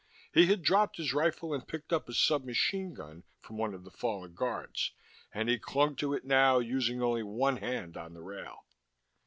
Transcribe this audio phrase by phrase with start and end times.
[0.33, 3.83] He had dropped his rifle and picked up a sub machine gun from one of
[3.83, 4.93] the fallen guards,
[5.31, 8.65] and he clung to it now, using only one hand on the rail.